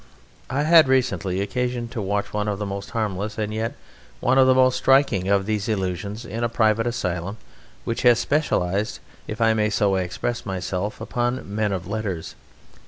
[0.49, 3.75] I had recently occasion to watch one of the most harmless and yet
[4.19, 7.37] one of the most striking of these illusions in a private asylum
[7.83, 12.33] which has specialized, if I may so express myself, upon men of letters.